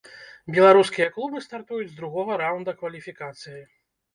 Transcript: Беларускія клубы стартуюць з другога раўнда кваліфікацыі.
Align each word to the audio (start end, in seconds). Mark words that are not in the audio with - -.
Беларускія 0.55 1.07
клубы 1.17 1.43
стартуюць 1.47 1.91
з 1.91 1.99
другога 1.99 2.41
раўнда 2.45 2.77
кваліфікацыі. 2.81 3.61